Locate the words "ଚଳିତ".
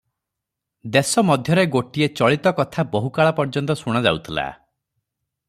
2.21-2.55